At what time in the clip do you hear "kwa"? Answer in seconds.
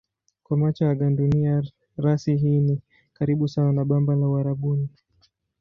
0.43-0.57